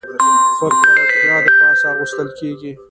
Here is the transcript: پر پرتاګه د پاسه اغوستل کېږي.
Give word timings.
پر 0.57 0.71
پرتاګه 0.79 1.39
د 1.45 1.47
پاسه 1.59 1.85
اغوستل 1.91 2.29
کېږي. 2.39 2.71